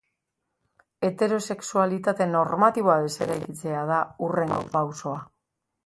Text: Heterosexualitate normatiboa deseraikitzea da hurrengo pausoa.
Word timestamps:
Heterosexualitate 1.09 2.29
normatiboa 2.31 2.99
deseraikitzea 3.05 3.87
da 3.95 4.03
hurrengo 4.23 4.63
pausoa. 4.77 5.25